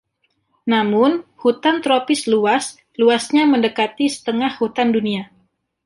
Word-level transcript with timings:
Namun, 0.73 1.11
Hutan 1.41 1.77
Tropis 1.85 2.21
luas, 2.33 2.65
luasnya 3.01 3.43
mendekati 3.53 4.05
setengah 4.15 4.49
hutan 4.59 4.89
dunia. 4.95 5.23